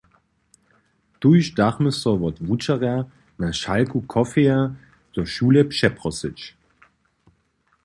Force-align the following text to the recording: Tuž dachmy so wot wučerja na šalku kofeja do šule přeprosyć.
Tuž 1.19 1.43
dachmy 1.57 1.91
so 2.01 2.11
wot 2.21 2.37
wučerja 2.47 2.95
na 3.39 3.47
šalku 3.59 3.99
kofeja 4.13 4.59
do 5.13 5.21
šule 5.33 5.61
přeprosyć. 5.71 6.39